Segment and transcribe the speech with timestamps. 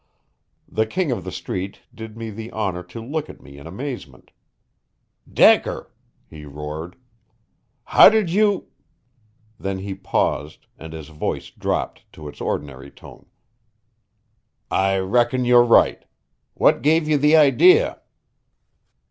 [0.67, 4.31] The King of the Street did me the honor to look at me in amazement.
[5.31, 5.91] "Decker!"
[6.27, 6.95] he roared.
[7.83, 8.69] "How did you"
[9.59, 13.27] Then he paused and his voice dropped to its ordinary tone.
[14.71, 16.03] "I reckon you're right.
[16.55, 18.01] What gave you the idea?"